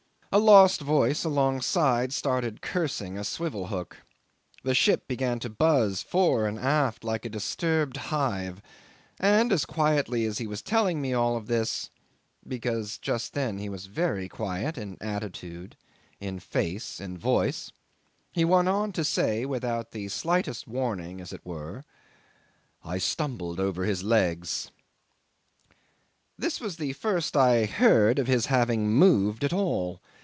A 0.33 0.39
lost 0.39 0.79
voice 0.79 1.25
alongside 1.25 2.13
started 2.13 2.61
cursing 2.61 3.17
a 3.17 3.23
swivel 3.25 3.67
hook. 3.67 3.97
The 4.63 4.73
ship 4.73 5.05
began 5.05 5.39
to 5.39 5.49
buzz 5.49 6.01
fore 6.01 6.45
and 6.47 6.57
aft 6.57 7.03
like 7.03 7.25
a 7.25 7.29
disturbed 7.29 7.97
hive, 7.97 8.61
and, 9.19 9.51
as 9.51 9.65
quietly 9.65 10.23
as 10.23 10.37
he 10.37 10.47
was 10.47 10.61
telling 10.61 11.01
me 11.01 11.11
of 11.11 11.19
all 11.19 11.39
this 11.41 11.89
because 12.47 12.97
just 12.97 13.33
then 13.33 13.57
he 13.57 13.67
was 13.67 13.87
very 13.87 14.29
quiet 14.29 14.77
in 14.77 14.95
attitude, 15.01 15.75
in 16.21 16.39
face, 16.39 17.01
in 17.01 17.17
voice 17.17 17.73
he 18.31 18.45
went 18.45 18.69
on 18.69 18.93
to 18.93 19.03
say 19.03 19.45
without 19.45 19.91
the 19.91 20.07
slightest 20.07 20.65
warning 20.65 21.19
as 21.19 21.33
it 21.33 21.45
were, 21.45 21.83
"I 22.85 22.99
stumbled 22.99 23.59
over 23.59 23.83
his 23.83 24.01
legs." 24.01 24.71
'This 26.39 26.61
was 26.61 26.77
the 26.77 26.93
first 26.93 27.35
I 27.35 27.65
heard 27.65 28.17
of 28.17 28.27
his 28.27 28.45
having 28.45 28.89
moved 28.89 29.43
at 29.43 29.51
all. 29.51 29.99